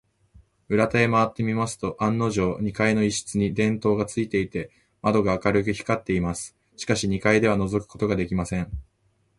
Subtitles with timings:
[0.67, 4.71] 裏手へまわってみますと、案のじょう、二階の一室に電燈がついていて、
[5.03, 6.57] 窓が明るく光っています。
[6.75, 8.71] しかし、二階ではのぞくことができません。